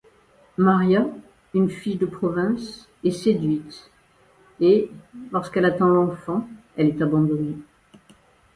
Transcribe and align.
Maria, 0.57 1.05
une 1.53 1.69
fille 1.69 1.95
de 1.97 2.07
province, 2.07 2.89
est 3.03 3.11
séduite 3.11 3.91
et, 4.59 4.89
lorsqu'elle 5.31 5.63
attend 5.65 5.89
l'enfant, 5.89 6.47
elle 6.75 6.87
est 6.87 7.01
abandonnée. 7.03 7.53